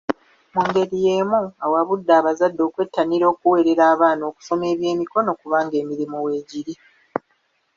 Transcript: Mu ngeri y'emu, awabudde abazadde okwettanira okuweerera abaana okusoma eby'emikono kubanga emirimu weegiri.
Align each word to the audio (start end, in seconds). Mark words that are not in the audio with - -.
Mu 0.53 0.61
ngeri 0.67 0.97
y'emu, 1.05 1.41
awabudde 1.65 2.11
abazadde 2.19 2.61
okwettanira 2.67 3.25
okuweerera 3.33 3.83
abaana 3.93 4.23
okusoma 4.31 4.65
eby'emikono 4.73 5.29
kubanga 5.39 5.75
emirimu 5.81 6.17
weegiri. 6.25 6.73